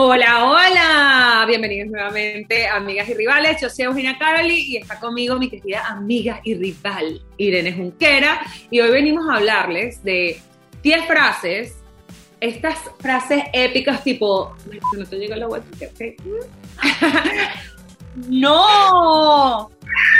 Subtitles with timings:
[0.00, 3.60] Hola, hola, bienvenidos nuevamente amigas y rivales.
[3.60, 8.40] Yo soy Eugenia Caroli y está conmigo mi querida amiga y rival Irene Junquera.
[8.70, 10.40] Y hoy venimos a hablarles de
[10.84, 11.78] 10 frases,
[12.40, 14.54] estas frases épicas tipo.
[18.28, 19.70] ¡No!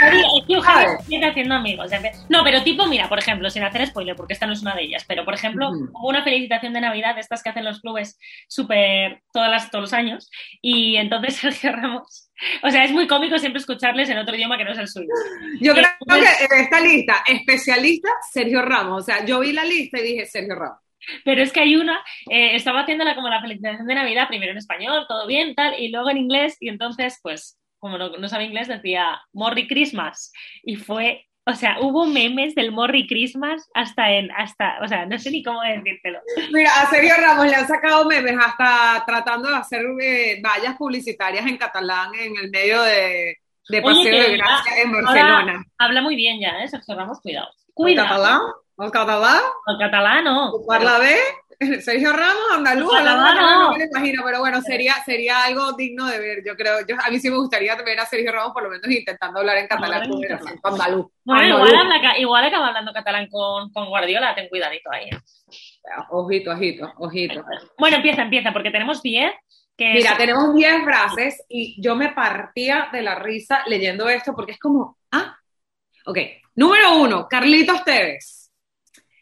[0.01, 1.91] Es que sigue haciendo amigos.
[2.29, 4.83] No, pero tipo, mira, por ejemplo, sin hacer spoiler, porque esta no es una de
[4.83, 8.17] ellas, pero por ejemplo, hubo una felicitación de Navidad de estas que hacen los clubes
[8.47, 10.29] súper todas las, todos los años,
[10.61, 12.31] y entonces Sergio Ramos,
[12.63, 15.09] o sea, es muy cómico siempre escucharles en otro idioma que no es el suyo.
[15.59, 19.03] Yo creo que en esta lista, especialista, Sergio Ramos.
[19.03, 20.79] O sea, yo vi la lista y dije Sergio Ramos.
[21.23, 24.57] Pero es que hay una, eh, estaba haciéndola como la felicitación de Navidad, primero en
[24.57, 28.45] español, todo bien, tal, y luego en inglés, y entonces, pues, como no, no sabe
[28.45, 30.31] inglés, decía Morri Christmas.
[30.63, 35.17] Y fue, o sea, hubo memes del Morri Christmas hasta en, hasta, o sea, no
[35.17, 36.19] sé ni cómo decírtelo.
[36.51, 41.45] Mira, a Sergio Ramos le han sacado memes hasta tratando de hacer eh, vallas publicitarias
[41.45, 43.37] en catalán en el medio de,
[43.69, 45.63] de Paseo de Gracia en Barcelona.
[45.77, 46.67] Habla muy bien ya, ¿eh?
[46.67, 47.49] Sergio Ramos, cuidado.
[47.73, 48.63] Cuidado.
[48.81, 49.41] ¿O catalán?
[49.67, 49.77] ¿O catalán?
[49.77, 50.51] ¿O catalán no?
[50.51, 51.15] ¿O parla de?
[51.81, 56.37] Sergio Ramos, andaluz, no, me lo imagino, pero bueno, sería, sería algo digno de ver,
[56.45, 56.87] yo creo.
[56.87, 59.57] Yo, a mí sí me gustaría ver a Sergio Ramos por lo menos intentando hablar
[59.57, 61.07] en catalán con andaluz.
[61.25, 61.59] Bueno,
[62.17, 65.09] igual, acaba hablando catalán con, con, Guardiola, ten cuidadito ahí.
[65.09, 65.17] ¿eh?
[66.11, 67.43] Ojito, ojito, ojito.
[67.77, 69.33] Bueno, empieza, empieza, porque tenemos 10.
[69.75, 74.53] Que Mira, tenemos 10 frases y yo me partía de la risa leyendo esto porque
[74.53, 75.37] es como, ah,
[76.05, 76.17] ok.
[76.55, 78.38] Número uno, Carlitos Tevez.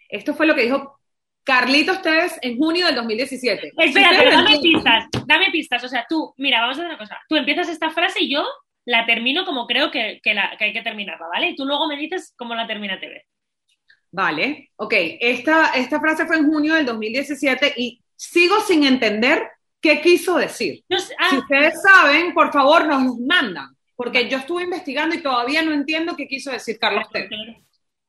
[0.09, 0.99] Esto fue lo que dijo
[1.47, 3.71] Carlitos Tevez en junio del 2017.
[3.77, 5.81] Espérate, dame pistas, dame pistas.
[5.81, 7.17] O sea, tú, mira, vamos a hacer una cosa.
[7.29, 8.45] Tú empiezas esta frase y yo
[8.83, 11.51] la termino como creo que, hay que terminarla, ¿vale?
[11.51, 13.23] Y tú luego me dices cómo la termina Tevez.
[14.11, 14.93] Vale, ok.
[15.21, 19.47] Esta, esta frase fue en junio del 2017 y sigo sin entender
[19.79, 20.83] qué quiso decir.
[20.89, 21.29] Ah.
[21.29, 26.17] si ustedes saben, por favor, nos mandan, porque yo estuve investigando y todavía no entiendo
[26.17, 27.29] qué quiso decir Carlos Tevez.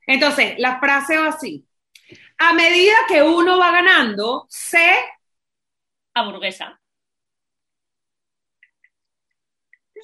[0.09, 1.68] Entonces, la frase va así
[2.39, 4.97] a medida que uno va ganando, se
[6.15, 6.81] aburguesa.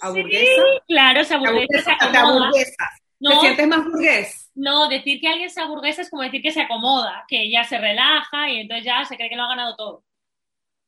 [0.01, 0.41] ¿Aburguesa?
[0.41, 1.97] Sí, claro, se aburguesa.
[2.11, 3.01] Te aburguesas.
[3.21, 4.51] No, ¿Te sientes más burgués?
[4.55, 7.79] No, decir que alguien se aburguesa es como decir que se acomoda, que ya se
[7.79, 10.05] relaja y entonces ya se cree que lo ha ganado todo.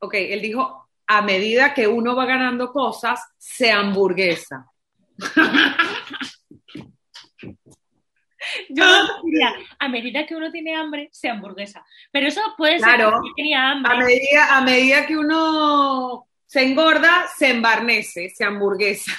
[0.00, 4.66] Ok, él dijo, a medida que uno va ganando cosas, se hamburguesa.
[8.68, 8.84] Yo
[9.24, 11.84] diría, a medida que uno tiene hambre, se hamburguesa.
[12.10, 13.92] Pero eso puede ser que tenía hambre.
[13.92, 19.12] A medida, a medida que uno se engorda, se embarnece, se hamburguesa.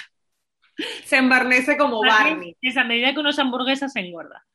[1.04, 2.56] Se embarnece como Barney.
[2.62, 4.46] Es a medida que uno se hamburguesa, se engorda.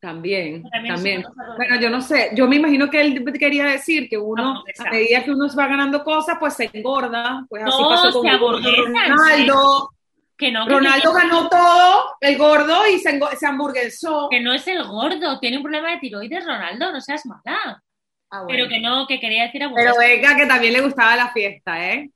[0.00, 1.24] También, también.
[1.56, 5.24] Bueno, yo no sé, yo me imagino que él quería decir que uno, a medida
[5.24, 9.90] que uno va ganando cosas, pues se engorda, pues así pasó con Ronaldo,
[10.38, 14.28] Ronaldo ganó todo, el gordo, y se, se, hamburguesó.
[14.30, 17.82] Que no es el gordo, tiene un problema de tiroides, Ronaldo, no seas mala.
[18.30, 21.92] Ah, pero que no, que quería decir Pero venga, que también le gustaba la fiesta,
[21.92, 22.10] ¿eh?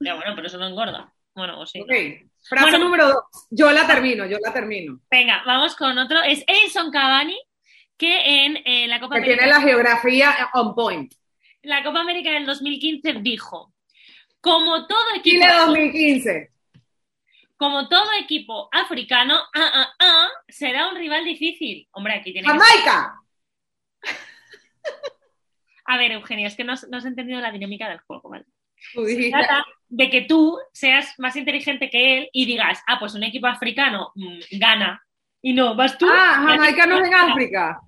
[0.00, 1.12] Ya, bueno, pero eso no engorda.
[1.34, 1.84] Bueno, o sí.
[2.48, 3.46] Frase número dos.
[3.50, 4.98] Yo la termino, yo la termino.
[5.10, 6.22] Venga, vamos con otro.
[6.22, 7.38] Es Edison Cavani,
[7.96, 11.12] que en eh, la Copa que tiene la geografía on point.
[11.62, 13.74] La Copa América del 2015 dijo,
[14.40, 15.44] como todo equipo...
[15.44, 16.57] Chile 2015
[17.58, 21.88] como todo equipo africano, ah, ah, ah, será un rival difícil.
[21.90, 22.48] Hombre, aquí tiene.
[22.48, 23.20] ¡Jamaica!
[25.84, 28.44] A ver, Eugenia, es que no, has entendido la dinámica del juego, ¿vale?
[28.76, 33.24] Se trata de que tú seas más inteligente que él y digas, ah, pues un
[33.24, 35.02] equipo africano mm, gana.
[35.42, 36.06] Y no, vas tú.
[36.08, 37.80] Ah, Jamaica no es en África.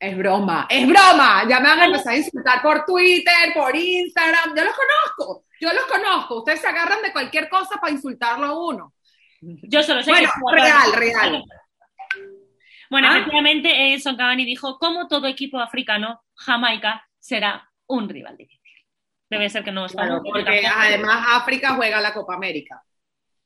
[0.00, 1.44] Es broma, es broma.
[1.48, 4.56] Ya me van a empezar a insultar por Twitter, por Instagram.
[4.56, 5.44] Yo los conozco.
[5.60, 8.94] Yo los conozco, ustedes se agarran de cualquier cosa para insultarlo a uno.
[9.40, 11.44] Yo solo sé bueno, real, real.
[12.90, 13.18] Bueno, ¿Ah?
[13.18, 18.58] efectivamente, eh, Son Cavani dijo, como todo equipo africano, Jamaica será un rival difícil.
[19.28, 22.82] Debe ser que no está claro, porque además África juega la Copa América.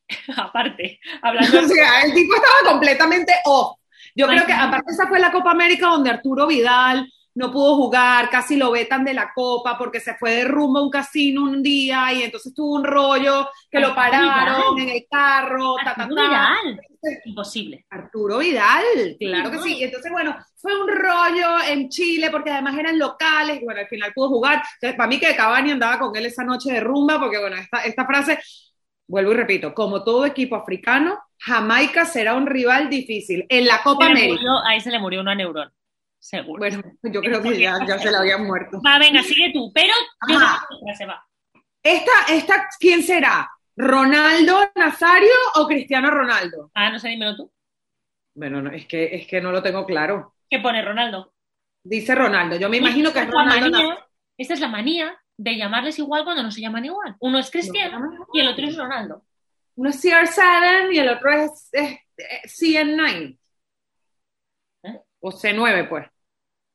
[0.36, 1.58] aparte, hablando...
[1.60, 3.78] o sea, el tipo estaba completamente off.
[4.14, 8.28] Yo creo que aparte esa fue la Copa América donde Arturo Vidal no pudo jugar,
[8.28, 11.62] casi lo vetan de la copa porque se fue de rumbo a un casino un
[11.62, 15.76] día y entonces tuvo un rollo que lo pararon en el carro.
[15.78, 16.80] Arturo Vidal.
[17.24, 17.86] Imposible.
[17.90, 19.82] Arturo Vidal, claro que sí.
[19.82, 24.12] Entonces, bueno, fue un rollo en Chile porque además eran locales y bueno, al final
[24.12, 24.62] pudo jugar.
[24.74, 27.78] Entonces, para mí que Cavani andaba con él esa noche de rumba porque bueno, esta,
[27.78, 28.38] esta frase,
[29.06, 34.06] vuelvo y repito, como todo equipo africano, Jamaica será un rival difícil en la Copa
[34.06, 34.42] América.
[34.66, 35.72] ahí se le murió una neurona.
[36.22, 36.58] Seguro.
[36.60, 38.80] Bueno, yo creo que ya, ya se la habían muerto.
[38.86, 39.92] Va, venga, sigue tú, pero
[40.28, 40.38] yo
[40.96, 41.26] se va.
[41.82, 43.50] Esta, esta, ¿quién será?
[43.76, 46.70] ¿Ronaldo Nazario o Cristiano Ronaldo?
[46.74, 47.52] Ah, no sé, dímelo tú.
[48.34, 50.34] Bueno, no, es, que, es que no lo tengo claro.
[50.48, 51.34] ¿Qué pone Ronaldo?
[51.82, 53.98] Dice Ronaldo, yo me imagino que es Ronaldo.
[54.36, 57.16] esta es la manía de llamarles igual cuando no se llaman igual.
[57.18, 59.24] Uno es Cristiano y el otro es Ronaldo.
[59.74, 61.70] Uno es CR7 y el otro es,
[62.44, 63.38] CN9.
[64.84, 65.00] ¿Eh?
[65.20, 66.11] O C9, pues.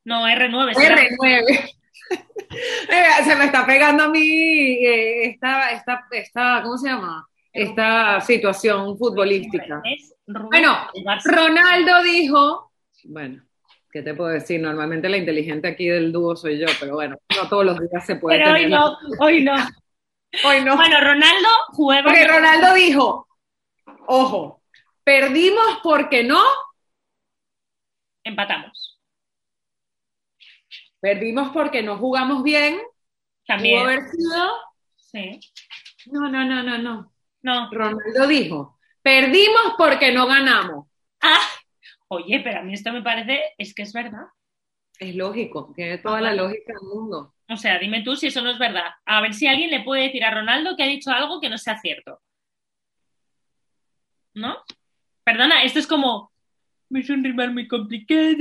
[0.04, 0.74] No, R9.
[0.74, 1.74] R9.
[2.10, 7.28] Eh, se me está pegando a mí eh, esta, esta, esta, ¿cómo se llama?
[7.52, 9.82] Esta situación futbolística.
[10.26, 10.88] Bueno,
[11.24, 12.72] Ronaldo dijo,
[13.04, 13.42] bueno,
[13.90, 14.60] ¿qué te puedo decir?
[14.60, 18.16] Normalmente la inteligente aquí del dúo soy yo, pero bueno, no todos los días se
[18.16, 18.38] puede.
[18.38, 19.54] Pero hoy no, hoy no.
[20.44, 20.76] Hoy no.
[20.76, 22.02] Bueno, Ronaldo juega.
[22.02, 23.28] Porque Ronaldo dijo,
[24.06, 24.62] ojo,
[25.02, 26.42] perdimos porque no.
[28.22, 28.97] Empatamos.
[31.00, 32.80] Perdimos porque no jugamos bien.
[33.46, 33.82] También.
[33.82, 34.48] haber sido.
[34.96, 35.40] Sí.
[36.06, 37.12] No, no, no, no, no.
[37.42, 37.70] No.
[37.70, 40.86] Ronaldo dijo, perdimos porque no ganamos.
[41.20, 41.40] Ah,
[42.08, 44.26] oye, pero a mí esto me parece, es que es verdad.
[44.98, 47.34] Es lógico, tiene toda la lógica del mundo.
[47.48, 48.90] O sea, dime tú si eso no es verdad.
[49.06, 51.56] A ver si alguien le puede decir a Ronaldo que ha dicho algo que no
[51.56, 52.20] sea cierto.
[54.34, 54.56] ¿No?
[55.24, 56.32] Perdona, esto es como,
[56.90, 58.36] me son rimas muy complicadas.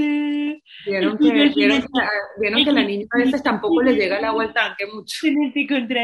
[0.86, 1.82] Vieron que, vieron que,
[2.40, 5.28] vieron que la niña a veces tampoco le llega el agua al tanque mucho.
[5.68, 6.02] contra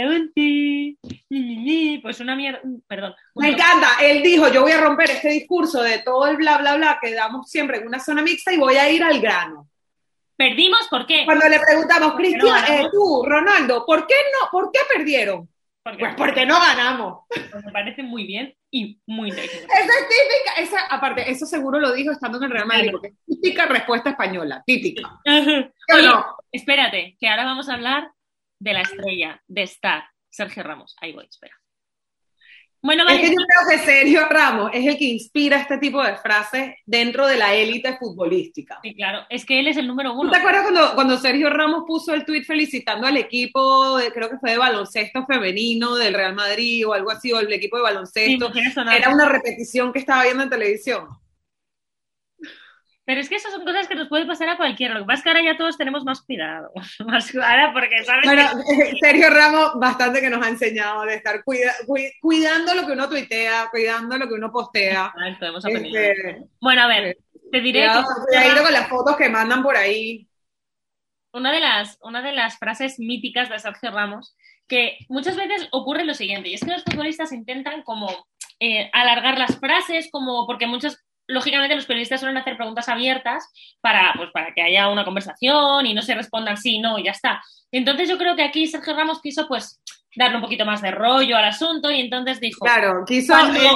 [2.01, 2.61] Pues una mierda.
[2.87, 3.13] Perdón.
[3.35, 3.87] Me encanta.
[4.01, 7.13] Él dijo: Yo voy a romper este discurso de todo el bla, bla, bla que
[7.13, 9.69] damos siempre en una zona mixta y voy a ir al grano.
[10.35, 10.87] ¿Perdimos?
[10.89, 11.25] ¿Por qué?
[11.25, 14.49] Cuando le preguntamos, Cristian, eh, tú, Ronaldo, ¿por qué no?
[14.51, 15.47] ¿Por qué perdieron?
[15.83, 17.25] pues porque no ganamos.
[17.29, 19.65] Pues me parece muy bien y muy interesante.
[19.65, 23.09] Esa es típica, esa, aparte, eso seguro lo dijo estando en el Real Madrid, porque
[23.09, 25.19] es típica respuesta española, típica.
[25.25, 26.09] Oye,
[26.51, 28.11] espérate, que ahora vamos a hablar
[28.59, 30.95] de la estrella, de Star, Sergio Ramos.
[30.99, 31.53] Ahí voy, espera.
[32.83, 36.17] Bueno, Es que yo creo que Sergio Ramos es el que inspira este tipo de
[36.17, 38.77] frases dentro de la élite futbolística.
[38.83, 40.29] Sí, claro, es que él es el número uno.
[40.29, 44.51] ¿Te acuerdas cuando, cuando Sergio Ramos puso el tuit felicitando al equipo, creo que fue
[44.51, 48.51] de baloncesto femenino del Real Madrid o algo así, o el equipo de baloncesto?
[48.93, 51.07] Era una repetición que estaba viendo en televisión.
[53.05, 54.93] Pero es que esas son cosas que nos puede pasar a cualquiera.
[54.93, 56.71] Lo que pasa es que ahora ya todos tenemos más cuidado.
[57.05, 58.49] Más cuidado porque sabes Bueno,
[59.01, 64.17] Sergio Ramos bastante que nos ha enseñado de estar cuidando lo que uno tuitea, cuidando
[64.17, 65.13] lo que uno postea.
[65.27, 67.17] Este, bueno, a ver,
[67.51, 70.27] te diré cuidado, con las fotos que mandan por ahí.
[71.33, 74.35] Una de, las, una de las frases míticas de Sergio Ramos,
[74.67, 78.07] que muchas veces ocurre lo siguiente, y es que los futbolistas intentan como
[78.59, 84.13] eh, alargar las frases, como porque muchas lógicamente los periodistas suelen hacer preguntas abiertas para,
[84.15, 87.41] pues, para que haya una conversación y no se respondan sí, no, y ya está.
[87.71, 89.81] Entonces yo creo que aquí Sergio Ramos quiso pues
[90.15, 92.65] darle un poquito más de rollo al asunto y entonces dijo...
[92.65, 93.69] Claro, quiso eh,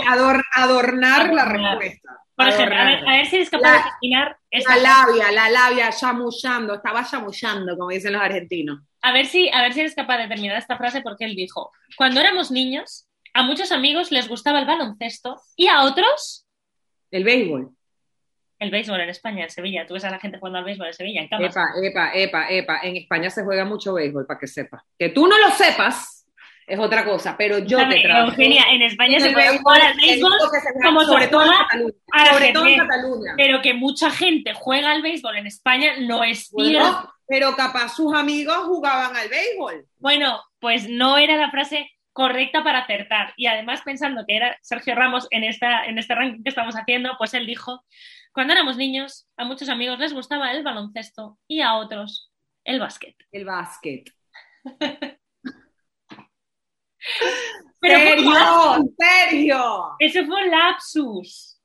[0.56, 2.12] adornar, la respuesta.
[2.36, 4.38] Por ejemplo, a ver, si eres capaz de imaginar...
[4.52, 8.80] la labia, la labia, chamullando, estaba chamullando, como dicen los argentinos.
[9.02, 11.72] A ver, si, a ver si eres capaz de terminar esta frase porque él dijo,
[11.98, 16.47] cuando éramos niños, a muchos amigos les gustaba el baloncesto y a otros
[17.12, 17.70] el béisbol.
[18.60, 19.86] El béisbol en España, en Sevilla.
[19.86, 22.80] Tú ves a la gente jugando al béisbol en Sevilla, en Epa, epa, epa, epa.
[22.84, 24.82] En España se juega mucho béisbol, para que sepas.
[24.98, 26.18] Que tú no lo sepas
[26.68, 28.32] es otra cosa, pero yo te trabajo.
[28.32, 30.34] Eugenia, en España se juega al béisbol
[30.84, 33.34] como sobre todo, en Cataluña, sobre todo en Cataluña.
[33.38, 37.14] Pero que mucha gente juega al béisbol en España no es cierto.
[37.26, 39.86] pero capaz sus amigos jugaban al béisbol.
[40.00, 43.32] Bueno, pues no era la frase correcta para acertar.
[43.38, 47.12] Y además, pensando que era Sergio Ramos en, esta, en este ranking que estamos haciendo,
[47.20, 47.86] pues él dijo,
[48.34, 52.32] cuando éramos niños, a muchos amigos les gustaba el baloncesto y a otros
[52.64, 53.16] el básquet.
[53.32, 54.12] El básquet.
[57.80, 58.94] Pero ¡Sergio!
[58.98, 59.96] ¡Sergio!
[60.00, 61.62] Ese fue un lapsus.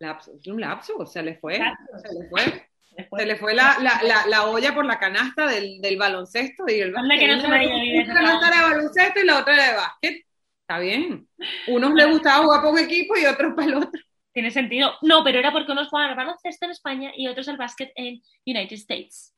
[0.00, 1.54] Lapsus, un lapsus, se le fue.
[1.54, 2.68] Se le fue.
[3.16, 6.92] Se le fue la, la, la, olla por la canasta del, del baloncesto y el
[6.92, 7.18] básquet.
[7.18, 10.26] que no se Una canasta de baloncesto y la otra de básquet.
[10.60, 11.28] Está bien.
[11.68, 14.00] Unos les gustaba jugar por un equipo y otros para el otro.
[14.32, 14.94] Tiene sentido.
[15.02, 18.20] No, pero era porque unos jugaban al baloncesto en España y otros al básquet en
[18.46, 19.34] United States.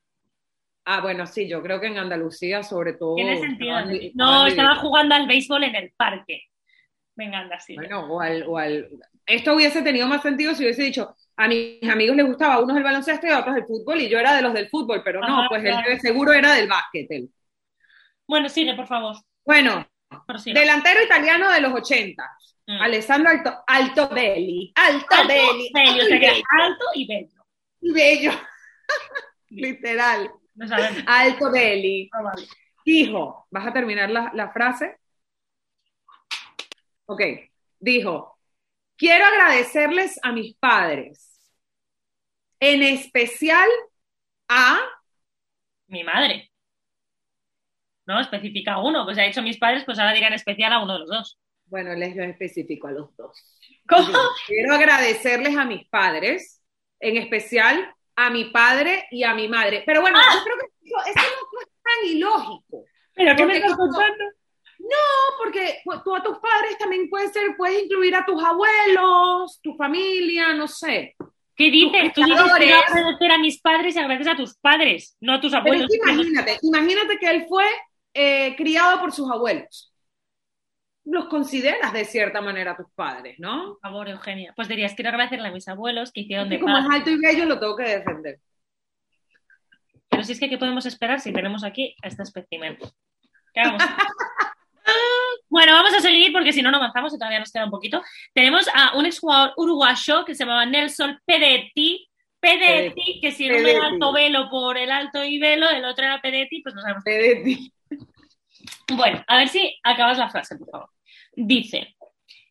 [0.87, 3.17] Ah, bueno, sí, yo creo que en Andalucía sobre todo.
[3.17, 3.77] Tiene sentido.
[4.15, 6.43] no, estaban jugando al béisbol en el parque.
[7.17, 7.75] Venga, anda, sí.
[7.75, 8.89] Bueno, o al, o al...
[9.25, 12.83] Esto hubiese tenido más sentido si hubiese dicho, a mis amigos les gustaba unos el
[12.83, 15.47] baloncesto y a otros el fútbol, y yo era de los del fútbol, pero no,
[15.49, 17.09] pues él seguro era del básquet.
[18.29, 19.17] Bueno, sigue, por favor.
[19.45, 19.87] Bueno,
[20.47, 22.23] delantero italiano de los 80.
[22.69, 22.83] Mm.
[22.83, 24.73] Alessandro Alto, Alto Belli.
[24.75, 25.71] Alto, Belli.
[25.73, 27.47] Belli, alto y bello.
[27.81, 28.33] Y bello.
[29.51, 30.31] Literal.
[30.55, 30.67] No.
[31.07, 32.11] Alto Deli.
[32.13, 32.47] Ah, vale.
[32.85, 34.99] Dijo, ¿vas a terminar la, la frase?
[37.07, 37.23] Ok,
[37.79, 38.39] dijo,
[38.97, 41.41] quiero agradecerles a mis padres,
[42.61, 43.69] en especial
[44.49, 44.81] a...
[45.89, 46.51] Mi madre.
[48.07, 49.05] No, especifica uno.
[49.05, 51.39] Pues ha dicho mis padres, pues ahora dirán especial a uno de los dos.
[51.67, 53.59] Bueno, les lo especifico a los dos.
[53.89, 54.19] ¿Cómo?
[54.47, 56.63] Quiero agradecerles a mis padres,
[57.01, 59.83] en especial a mi padre y a mi madre.
[59.85, 62.85] Pero bueno, yo creo que eso, eso no es tan ilógico.
[63.15, 64.25] ¿Pero qué me estás contando?
[65.57, 69.75] Porque pues, tú a tus padres también puede ser, puedes incluir a tus abuelos, tu
[69.75, 71.17] familia, no sé.
[71.55, 72.13] ¿Qué dices?
[72.13, 75.41] Tú dices que no agradecer a mis padres y agradecer a tus padres, no a
[75.41, 75.89] tus abuelos.
[75.95, 77.65] imagínate, imagínate que él fue
[78.13, 79.95] eh, criado por sus abuelos.
[81.05, 83.79] Los consideras de cierta manera tus padres, ¿no?
[83.81, 84.53] Por favor, Eugenia.
[84.55, 87.47] Pues dirías, quiero agradecerle a mis abuelos que hicieron de como es alto y bello,
[87.47, 88.41] lo tengo que defender.
[90.11, 92.77] Pero si es que, ¿qué podemos esperar si tenemos aquí a este espécimen?
[93.55, 93.97] ¿Qué vamos a?
[95.49, 98.03] Bueno, vamos a seguir porque si no, no avanzamos y todavía nos queda un poquito.
[98.35, 102.09] Tenemos a un exjugador uruguayo que se llamaba Nelson Pedetti.
[102.41, 103.71] Pedetti, que si Pedetti.
[103.71, 107.05] era alto velo por el alto y velo, el otro era Pedetti, pues no sabemos.
[107.05, 107.73] De ti.
[108.93, 110.91] Bueno, a ver si acabas la frase, por favor.
[111.35, 111.97] Dice,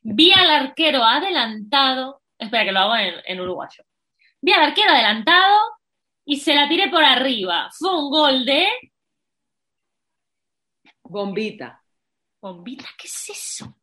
[0.02, 3.84] vi al arquero adelantado, espera que lo hago en, en uruguayo.
[4.42, 5.60] Vi al arquero adelantado
[6.26, 7.70] y se la tiré por arriba.
[7.72, 8.68] Fue un gol de...
[11.04, 11.85] Bombita.
[12.46, 13.76] Bombita, ¿qué es eso?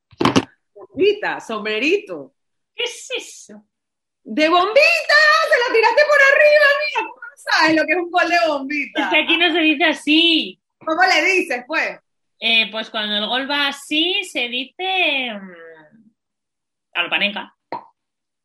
[0.72, 2.32] Bombita, sombrerito.
[2.72, 3.54] ¿Qué es eso?
[4.22, 5.18] ¡De bombita!
[5.50, 7.08] ¡Se la tiraste por arriba, mía!
[7.08, 9.10] ¿Cómo no sabes lo que es un gol de Es bombita?
[9.10, 10.60] que aquí no se dice así.
[10.78, 11.98] ¿Cómo le dices, pues?
[12.38, 15.32] Eh, pues cuando el gol va así, se dice...
[15.34, 16.12] mm,
[16.94, 17.56] A lo panenca.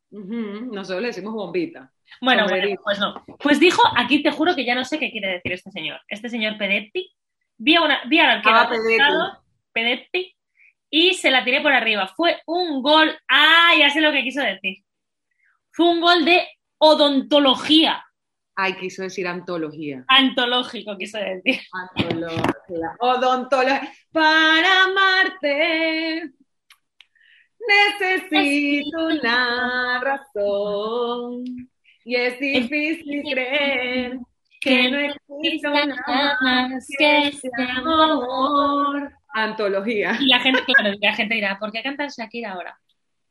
[0.09, 1.93] Nosotros le decimos bombita.
[2.21, 3.23] Bueno, bueno, pues no.
[3.37, 6.01] Pues dijo, aquí te juro que ya no sé qué quiere decir este señor.
[6.07, 7.15] Este señor Pedetti,
[7.57, 9.43] vi, a una, vi al arquero Ah,
[9.77, 10.33] Pedetti.
[10.89, 12.07] y se la tiré por arriba.
[12.15, 14.77] Fue un gol, ah, ya sé lo que quiso decir.
[15.71, 16.47] Fue un gol de
[16.79, 18.03] odontología,
[18.59, 20.03] Ay, quiso decir antología.
[20.07, 21.61] antológico quiso decir.
[21.95, 22.95] Antología.
[22.99, 23.93] Odontología.
[24.11, 26.31] Para amarte
[27.67, 31.43] necesito una razón.
[32.03, 34.17] Y es difícil creer
[34.61, 39.11] que no existe nada más que este amor.
[39.43, 40.17] Antología.
[40.19, 42.77] Y la gente, claro, la gente dirá, ¿por qué cantas Shakira ahora?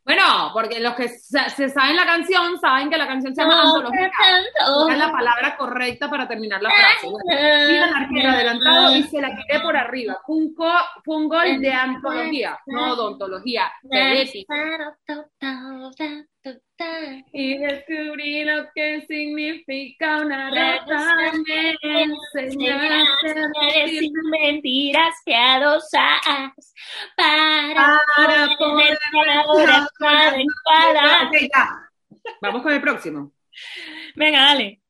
[0.04, 4.10] Bueno, porque los que se saben la canción saben que la canción se llama antología.
[4.92, 7.08] Es la palabra correcta para terminar la frase.
[7.10, 7.40] Bueno,
[8.10, 10.16] Mira adelantado y se la quité por arriba.
[10.24, 13.72] Fue un, co- fue un gol de antología, no odontología.
[13.90, 14.46] Pedetti.
[17.32, 21.32] Y descubrí lo que significa una rata.
[21.46, 26.20] Me enseñaste a decir mentiras piadosas
[27.16, 28.98] para, para poder
[30.00, 31.28] adecuada.
[31.28, 31.70] Ok, ya.
[32.42, 33.32] Vamos con el próximo.
[34.14, 34.80] Venga, dale.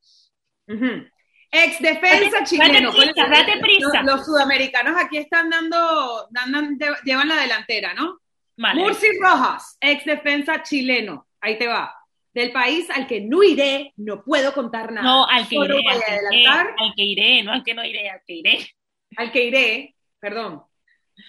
[1.51, 2.91] Ex defensa chileno.
[2.93, 4.03] date prisa, prisa.
[4.03, 8.21] Los, los sudamericanos aquí están dando, dan- llevan la delantera, ¿no?
[8.59, 8.83] Vale.
[8.83, 11.29] Murci Rojas, ex defensa chileno.
[11.47, 11.95] Ahí te va.
[12.35, 15.07] Del país al que no iré, no puedo contar nada.
[15.07, 17.75] No, al que Solo iré, al que iré, adelantar al que iré, no al que
[17.75, 18.71] no iré, al que iré.
[19.17, 20.65] al que iré, perdón.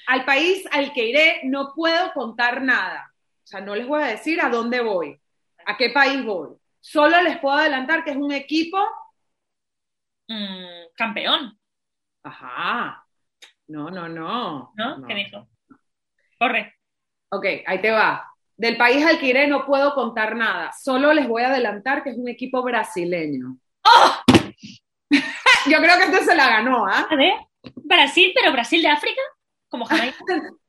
[0.07, 3.13] Al país al que iré, no puedo contar nada.
[3.13, 5.21] O sea, no les voy a decir a dónde voy,
[5.67, 6.55] a qué país voy.
[6.79, 8.79] Solo les puedo adelantar que es un equipo.
[10.27, 11.59] Mm, campeón,
[12.23, 13.05] Ajá.
[13.67, 14.73] No, no, no.
[14.75, 15.07] ¿no?
[15.07, 15.47] ¿Qué dijo?
[16.39, 16.73] Corre.
[17.29, 18.26] Ok, ahí te va.
[18.57, 20.71] Del país al que iré no puedo contar nada.
[20.81, 23.57] Solo les voy a adelantar que es un equipo brasileño.
[23.83, 24.21] ¡Oh!
[25.69, 27.07] Yo creo que este se la ganó, ¿ah?
[27.09, 27.33] A ver,
[27.75, 29.21] Brasil, pero Brasil de África,
[29.69, 30.17] como Jamaica.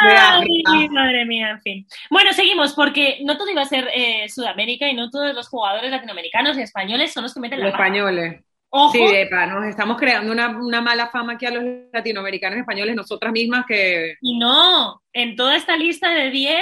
[0.00, 1.86] Ay, madre mía, en fin.
[2.10, 5.90] Bueno, seguimos, porque no todo iba a ser eh, Sudamérica y no todos los jugadores
[5.90, 8.42] latinoamericanos y españoles son los que meten la Los españoles.
[8.68, 12.60] Ojo, Sí, epa, nos estamos creando una, una mala fama aquí a los latinoamericanos y
[12.60, 14.14] españoles, nosotras mismas que...
[14.20, 16.58] y no, en toda esta lista de 10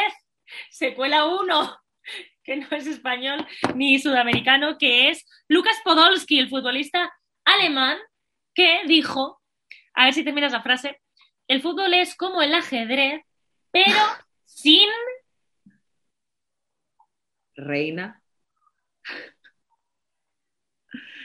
[0.71, 1.79] se cuela uno
[2.43, 7.13] que no es español ni sudamericano, que es Lucas Podolski, el futbolista
[7.45, 7.99] alemán,
[8.55, 9.41] que dijo,
[9.95, 11.01] a ver si terminas la frase,
[11.49, 13.23] el fútbol es como el ajedrez,
[13.71, 13.99] pero
[14.45, 14.89] sin
[17.57, 18.21] Reina,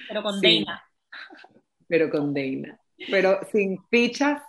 [0.08, 0.48] pero con Sí.
[0.48, 0.84] Deina.
[1.88, 2.80] pero con Deina.
[3.10, 4.42] Pero sin fichas,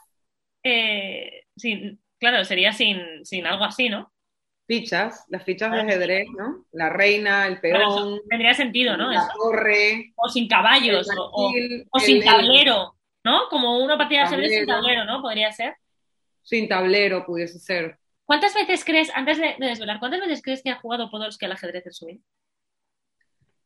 [0.63, 4.13] Eh, sin, claro, sería sin, sin algo así, ¿no?
[4.71, 6.65] Fichas, las fichas de ajedrez, ¿no?
[6.71, 8.21] La reina, el peón.
[8.29, 9.11] tendría sentido, ¿no?
[9.11, 10.13] La torre.
[10.15, 13.49] O sin caballos, o, sin tablero, ¿no?
[13.51, 15.23] Como una partida de ajedrez sin tablero, ¿no?
[15.23, 15.75] Podría ser.
[16.43, 17.99] Sin tablero pudiese ser.
[18.25, 21.87] ¿Cuántas veces crees, antes de, desvelar, cuántas veces crees que ha jugado Podolski al ajedrez
[21.87, 22.21] en su vida?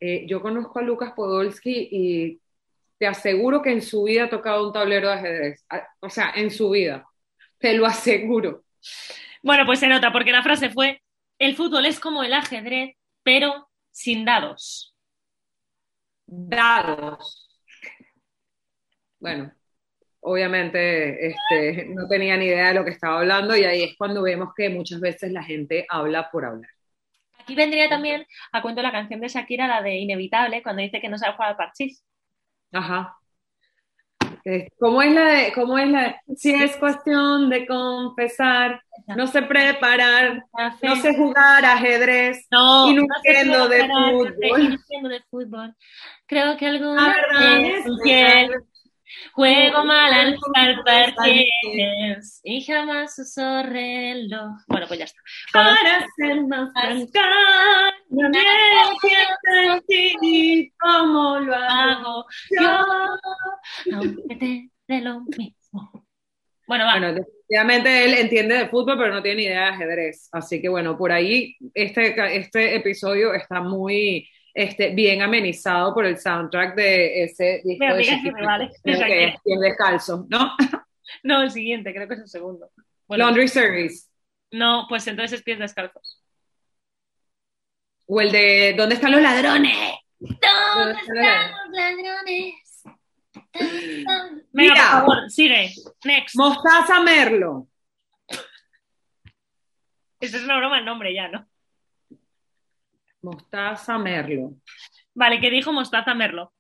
[0.01, 2.41] Eh, yo conozco a Lucas Podolski y
[2.97, 5.67] te aseguro que en su vida ha tocado un tablero de ajedrez.
[5.69, 7.07] Ah, o sea, en su vida.
[7.59, 8.65] Te lo aseguro.
[9.45, 11.03] Bueno, pues se nota, porque la frase fue,
[11.39, 14.97] el fútbol es como el ajedrez, pero sin dados.
[16.25, 17.61] Dados.
[19.19, 19.53] Bueno,
[20.21, 24.23] obviamente este, no tenía ni idea de lo que estaba hablando y ahí es cuando
[24.23, 26.71] vemos que muchas veces la gente habla por hablar.
[27.39, 31.11] Aquí vendría también a cuento la canción de Shakira, la de Inevitable, cuando dice que
[31.11, 32.03] no sabe jugar al parchís.
[32.73, 33.19] Ajá.
[34.79, 38.81] ¿Cómo es la de, cómo es la si es cuestión de confesar,
[39.17, 40.45] no sé preparar,
[40.83, 44.79] no sé jugar ajedrez no, y no, entiendo de fútbol.
[45.11, 45.75] de fútbol.
[46.27, 47.85] Creo que alguna vez
[49.33, 50.39] Juego mal al
[50.85, 54.53] parques y jamás uso reloj.
[54.69, 55.21] Bueno, pues ya está.
[55.53, 57.23] Para ser más franca,
[58.11, 62.85] no me ti como lo hago yo,
[63.93, 66.07] aunque te dé lo mismo.
[66.67, 66.93] Bueno, va.
[66.93, 70.29] Bueno, definitivamente él entiende de fútbol, pero no tiene ni idea de ajedrez.
[70.33, 76.17] Así que bueno, por ahí este, este episodio está muy este, bien amenizado por el
[76.17, 78.71] soundtrack de ese disco de que vale.
[78.85, 80.57] que es Pies Descalzo, ¿no?
[81.23, 82.71] No, el siguiente, creo que es el segundo.
[83.09, 84.09] Laundry Service.
[84.51, 86.23] No, pues entonces es Pies Descalzos.
[88.07, 89.77] O el de ¿Dónde están los ladrones?
[90.19, 92.55] ¿Dónde están los ladrones?
[94.53, 95.73] Mira, por favor, sigue.
[96.05, 96.37] Next.
[96.37, 97.69] Mostaza Merlo.
[100.21, 101.47] Eso es una broma el nombre ya, ¿no?
[103.25, 104.53] Mostaza Merlo.
[105.15, 106.53] Vale, ¿qué dijo Mostaza Merlo?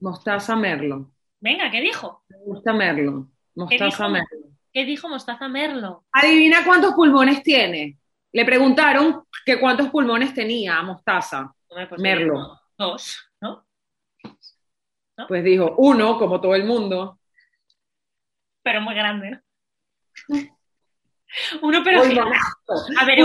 [0.00, 1.12] Mostaza Merlo.
[1.38, 2.24] Venga, ¿qué dijo?
[2.44, 3.28] Mostaza Merlo.
[3.54, 4.48] Mostaza Merlo.
[4.72, 6.04] ¿Qué dijo Mostaza Merlo?
[6.10, 7.98] Adivina cuántos pulmones tiene.
[8.32, 11.54] Le preguntaron que cuántos pulmones tenía Mostaza
[11.98, 12.58] Merlo.
[12.76, 13.64] Dos, ¿no?
[15.28, 17.20] Pues dijo uno, como todo el mundo.
[18.64, 19.40] Pero muy grande.
[21.62, 22.02] Uno, pero.
[22.02, 23.18] A ver,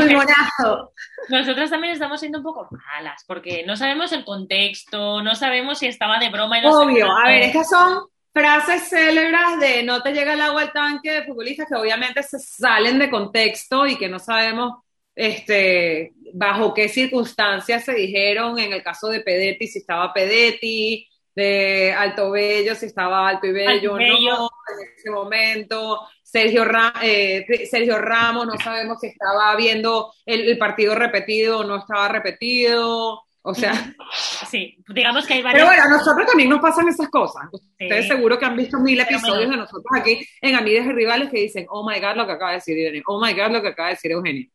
[1.29, 5.87] nosotros también estamos siendo un poco malas, porque no sabemos el contexto, no sabemos si
[5.87, 10.11] estaba de broma y no Obvio, a ver, estas son frases célebres de no te
[10.11, 14.09] llega el agua al tanque de futbolistas que obviamente se salen de contexto y que
[14.09, 14.79] no sabemos
[15.15, 18.57] este, bajo qué circunstancias se dijeron.
[18.57, 23.51] En el caso de Pedetti, si estaba Pedetti, de Alto Bello, si estaba Alto y
[23.51, 26.65] Bello, no, en ese momento, Sergio,
[27.03, 33.21] eh, Sergio Ramos, no sabemos si estaba viendo el, partido repetido o no estaba repetido.
[33.43, 33.73] O sea.
[34.49, 35.63] Sí, digamos que hay varios.
[35.63, 37.49] Pero bueno, a nosotros también nos pasan esas cosas.
[37.51, 41.39] Ustedes seguro que han visto mil episodios de nosotros aquí en Amigas y Rivales que
[41.39, 43.03] dicen, oh my god, lo que acaba de decir Eugenio.
[43.07, 44.47] Oh my god, lo que acaba de decir Eugenio.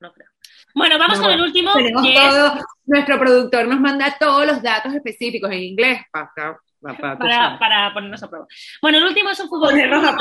[0.00, 0.28] No creo.
[0.74, 1.72] Bueno, vamos con el último.
[1.72, 7.94] Tenemos todo, Nuestro productor nos manda todos los datos específicos en inglés para, para, para,
[7.94, 8.46] ponernos a prueba.
[8.82, 10.16] Bueno, el último es un futbolista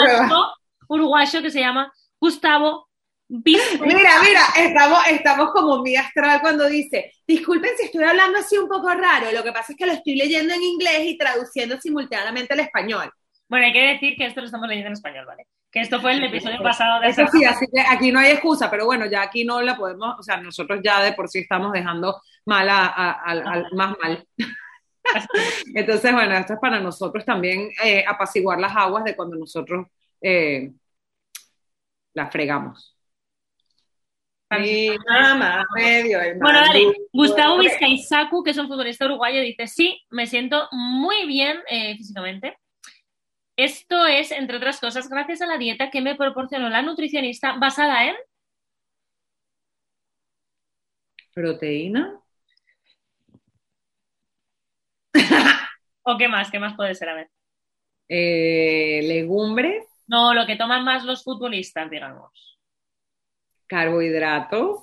[0.87, 2.87] uruguayo que se llama Gustavo
[3.27, 8.69] Mira, mira, estamos, estamos como mi astral cuando dice, disculpen si estoy hablando así un
[8.69, 12.53] poco raro, lo que pasa es que lo estoy leyendo en inglés y traduciendo simultáneamente
[12.53, 13.11] al español.
[13.47, 15.47] Bueno, hay que decir que esto lo estamos leyendo en español, ¿vale?
[15.71, 18.69] Que esto fue el episodio pasado de Eso sí, así que aquí no hay excusa,
[18.69, 21.71] pero bueno, ya aquí no la podemos, o sea, nosotros ya de por sí estamos
[21.71, 24.27] dejando mal a, más mal.
[25.75, 29.87] Entonces, bueno, esto es para nosotros también eh, apaciguar las aguas de cuando nosotros
[30.25, 30.73] eh,
[32.13, 32.97] la fregamos.
[36.39, 36.93] bueno, dale.
[37.13, 42.57] Gustavo Vizcaizacu, que es un futbolista uruguayo, dice: Sí, me siento muy bien eh, físicamente.
[43.55, 48.05] Esto es, entre otras cosas, gracias a la dieta que me proporcionó la nutricionista basada
[48.05, 48.15] en.
[51.33, 52.19] ¿Proteína?
[56.03, 56.49] ¿O qué más?
[56.49, 57.09] ¿Qué más puede ser?
[57.09, 57.29] A ver.
[58.09, 59.94] Eh, legumbres.
[60.07, 62.59] No, lo que toman más los futbolistas, digamos.
[63.67, 64.81] Carbohidratos.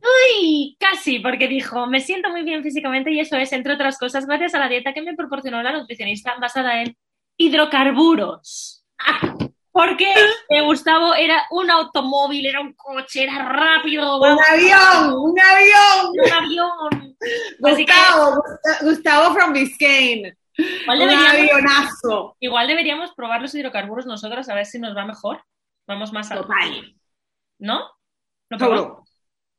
[0.00, 4.26] Uy, casi, porque dijo, me siento muy bien físicamente y eso es, entre otras cosas,
[4.26, 6.96] gracias a la dieta que me proporcionó la nutricionista basada en
[7.36, 8.84] hidrocarburos.
[9.72, 10.08] Porque
[10.64, 14.20] Gustavo era un automóvil, era un coche, era rápido.
[14.20, 16.12] Un avión, un avión.
[16.14, 17.16] Un avión.
[17.58, 18.42] Gustavo,
[18.80, 20.34] Gustavo from Biscayne.
[20.56, 25.42] Igual deberíamos, igual deberíamos probar los hidrocarburos nosotros a ver si nos va mejor.
[25.86, 26.36] Vamos más a.
[26.36, 26.94] Total.
[27.58, 27.90] ¿No?
[28.48, 29.04] Seguro.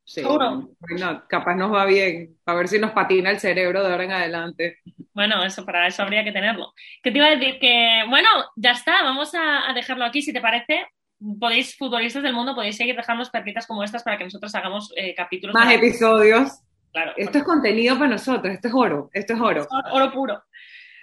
[0.08, 0.24] Sí,
[1.28, 4.80] capaz nos va bien, a ver si nos patina el cerebro de ahora en adelante.
[5.14, 6.74] Bueno, eso para eso habría que tenerlo.
[7.04, 7.60] ¿Qué te iba a decir?
[7.60, 10.88] Que, bueno, ya está, vamos a, dejarlo aquí, si te parece.
[11.38, 15.14] Podéis, futbolistas del mundo, podéis seguir dejando perritas como estas para que nosotros hagamos eh,
[15.14, 15.54] capítulos.
[15.54, 16.62] Más episodios.
[16.94, 17.12] Claro.
[17.18, 19.68] Esto es contenido para nosotros, esto es oro, esto es oro.
[19.92, 20.42] oro puro.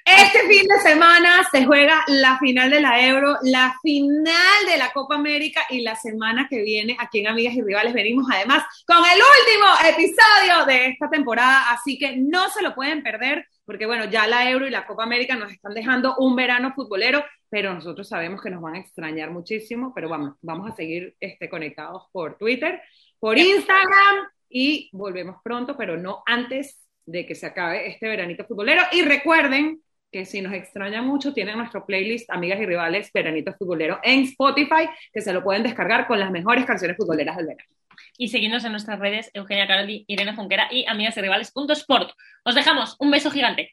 [0.04, 4.92] Este fin de semana se juega la final de la Euro, la final de la
[4.92, 8.98] Copa América y la semana que viene aquí en Amigas y Rivales venimos además con
[8.98, 14.04] el último episodio de esta temporada, así que no se lo pueden perder porque bueno,
[14.04, 18.06] ya la Euro y la Copa América nos están dejando un verano futbolero, pero nosotros
[18.06, 22.36] sabemos que nos van a extrañar muchísimo, pero vamos, vamos a seguir este, conectados por
[22.36, 22.82] Twitter,
[23.18, 28.82] por Instagram y volvemos pronto, pero no antes de que se acabe este veranito futbolero.
[28.92, 29.82] Y recuerden
[30.14, 34.88] que si nos extraña mucho, tienen nuestro playlist Amigas y Rivales Veranito Futbolero en Spotify,
[35.12, 37.68] que se lo pueden descargar con las mejores canciones futboleras del verano.
[38.16, 42.12] Y seguirnos en nuestras redes, Eugenia Caroli, Irene Junquera y amigas y rivales.sport.
[42.44, 43.72] Os dejamos un beso gigante.